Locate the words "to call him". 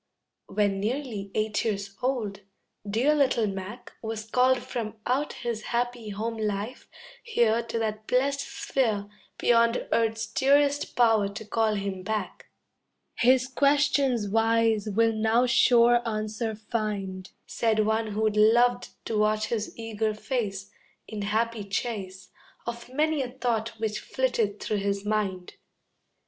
11.29-12.01